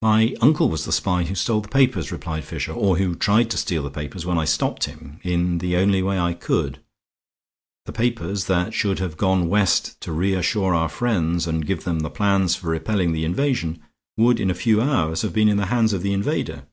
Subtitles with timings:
[0.00, 3.56] "My uncle was the spy who stole the papers," replied Fisher, "or who tried to
[3.56, 6.78] steal the papers when I stopped him in the only way I could.
[7.84, 12.10] The papers, that should have gone west to reassure our friends and give them the
[12.10, 13.82] plans for repelling the invasion,
[14.16, 16.68] would in a few hours have been in the hands of the invader.